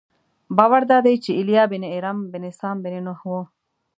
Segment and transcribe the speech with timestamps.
[0.57, 3.33] باور دادی چې ایلیا بن ارم بن سام بن نوح و.